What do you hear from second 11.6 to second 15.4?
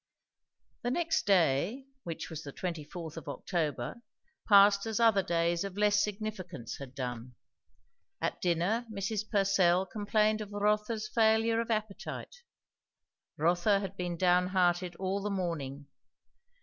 of appetite. Rotha had been down hearted all the